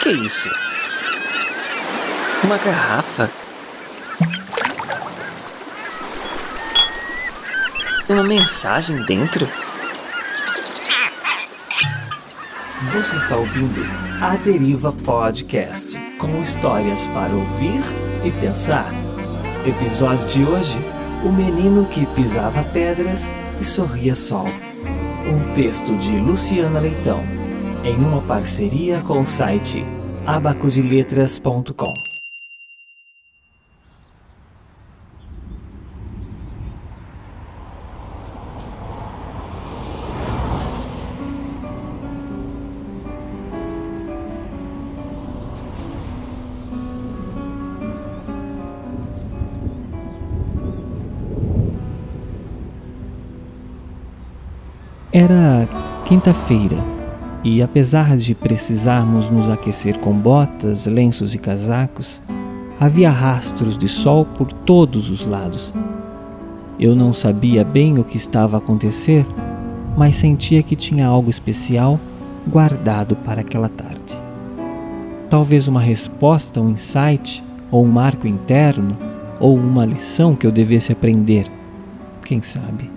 [0.00, 0.48] que é isso?
[2.42, 3.30] Uma garrafa?
[8.08, 9.46] Uma mensagem dentro?
[12.94, 13.84] Você está ouvindo
[14.22, 17.82] A Deriva Podcast com histórias para ouvir
[18.24, 18.90] e pensar.
[19.66, 20.78] Episódio de hoje:
[21.22, 24.46] O menino que pisava pedras e sorria sol.
[25.26, 27.22] Um texto de Luciana Leitão,
[27.86, 29.84] em uma parceria com o site
[30.26, 31.94] abacodeletras.com.
[55.12, 55.68] Era
[56.04, 56.95] quinta-feira
[57.46, 62.20] e, apesar de precisarmos nos aquecer com botas, lenços e casacos,
[62.80, 65.72] havia rastros de sol por todos os lados.
[66.76, 69.24] Eu não sabia bem o que estava a acontecer,
[69.96, 72.00] mas sentia que tinha algo especial
[72.48, 74.20] guardado para aquela tarde.
[75.30, 78.98] Talvez uma resposta, um insight, ou um marco interno,
[79.38, 81.46] ou uma lição que eu devesse aprender.
[82.24, 82.95] Quem sabe?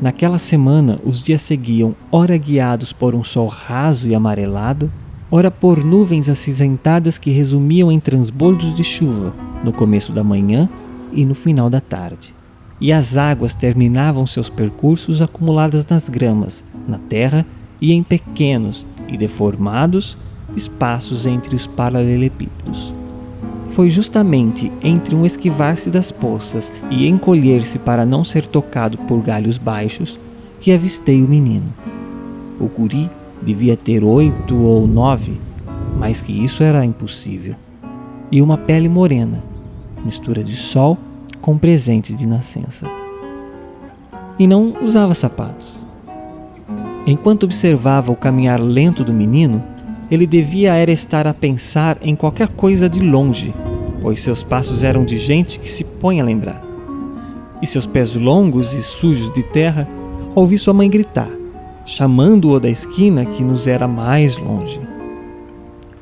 [0.00, 4.90] Naquela semana, os dias seguiam, ora guiados por um sol raso e amarelado,
[5.30, 10.70] ora por nuvens acinzentadas que resumiam em transbordos de chuva no começo da manhã
[11.12, 12.34] e no final da tarde.
[12.80, 17.44] E as águas terminavam seus percursos acumuladas nas gramas, na terra
[17.78, 20.16] e em pequenos e deformados
[20.56, 22.89] espaços entre os paralelepípedos.
[23.70, 29.58] Foi justamente entre um esquivar-se das poças e encolher-se para não ser tocado por galhos
[29.58, 30.18] baixos
[30.60, 31.72] que avistei o menino.
[32.60, 33.08] O guri
[33.40, 35.40] devia ter oito ou nove,
[35.98, 37.54] mas que isso era impossível.
[38.30, 39.42] E uma pele morena,
[40.04, 40.98] mistura de sol
[41.40, 42.86] com presente de nascença.
[44.38, 45.84] E não usava sapatos.
[47.06, 49.62] Enquanto observava o caminhar lento do menino,
[50.10, 53.54] ele devia era estar a pensar em qualquer coisa de longe,
[54.00, 56.62] pois seus passos eram de gente que se põe a lembrar.
[57.60, 59.88] E seus pés longos e sujos de terra,
[60.34, 61.30] ouvi sua mãe gritar,
[61.84, 64.80] chamando-o da esquina que nos era mais longe.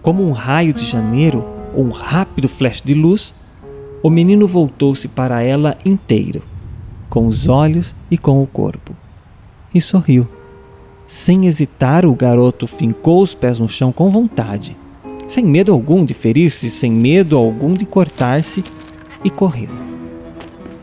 [0.00, 1.44] Como um raio de janeiro
[1.74, 3.34] ou um rápido flash de luz,
[4.02, 6.42] o menino voltou-se para ela inteiro,
[7.08, 8.96] com os olhos e com o corpo,
[9.72, 10.26] e sorriu.
[11.06, 14.76] Sem hesitar, o garoto fincou os pés no chão com vontade,
[15.32, 18.62] sem medo algum de ferir-se, sem medo algum de cortar-se,
[19.24, 19.70] e correu.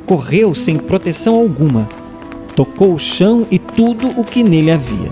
[0.08, 1.88] Correu sem proteção alguma.
[2.56, 5.12] Tocou o chão e tudo o que nele havia: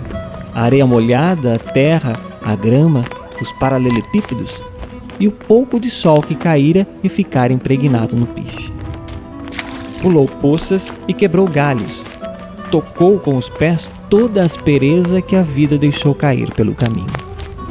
[0.56, 3.06] a areia molhada, a terra, a grama,
[3.40, 4.59] os paralelepípedos
[5.20, 8.74] e o pouco de sol que caíra e ficara impregnado no piche.
[10.02, 12.02] Pulou poças e quebrou galhos.
[12.72, 17.27] Tocou com os pés toda a aspereza que a vida deixou cair pelo caminho.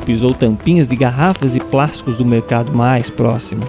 [0.06, 3.64] Pisou tampinhas de garrafas e plásticos do mercado mais próximo.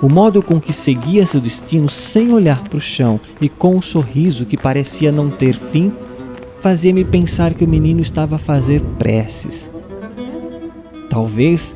[0.00, 3.82] O modo com que seguia seu destino sem olhar para o chão e com um
[3.82, 5.92] sorriso que parecia não ter fim,
[6.60, 9.68] fazia-me pensar que o menino estava a fazer preces.
[11.10, 11.74] Talvez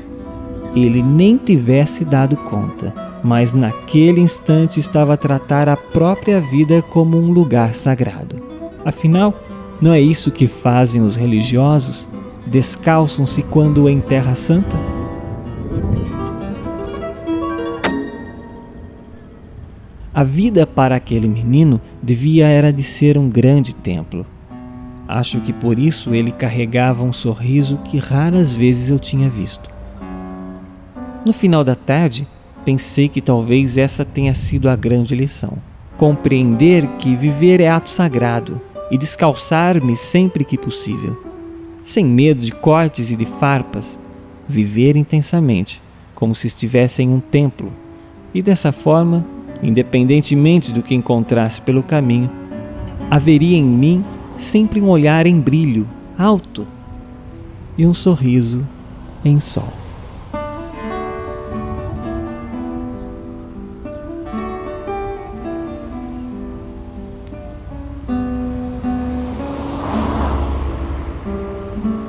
[0.77, 2.95] ele nem tivesse dado conta,
[3.25, 8.37] mas naquele instante estava a tratar a própria vida como um lugar sagrado.
[8.85, 9.35] Afinal,
[9.81, 12.09] não é isso que fazem os religiosos?
[12.51, 14.75] Descalçam-se quando em Terra Santa?
[20.15, 24.25] A vida para aquele menino devia era de ser um grande templo.
[25.07, 29.69] Acho que por isso ele carregava um sorriso que raras vezes eu tinha visto.
[31.25, 32.27] No final da tarde,
[32.65, 35.59] pensei que talvez essa tenha sido a grande lição.
[35.99, 38.59] Compreender que viver é ato sagrado
[38.91, 41.28] e descalçar-me sempre que possível,
[41.89, 43.99] sem medo de cortes e de farpas,
[44.47, 45.81] viver intensamente,
[46.15, 47.73] como se estivesse em um templo,
[48.35, 49.25] e dessa forma,
[49.63, 52.31] independentemente do que encontrasse pelo caminho,
[53.11, 54.05] haveria em mim
[54.37, 55.89] sempre um olhar em brilho,
[56.19, 56.69] alto,
[57.79, 58.69] e um sorriso
[59.25, 59.73] em sol.
[71.83, 72.08] Bye.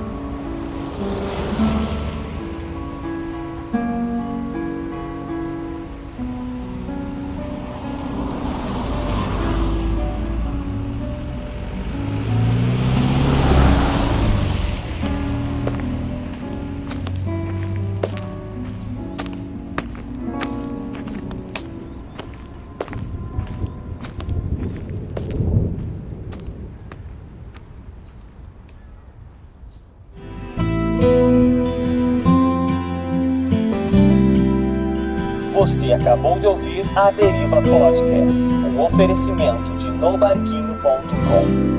[35.59, 41.78] Você acabou de ouvir a Deriva Podcast, um oferecimento de nobarquinho.com.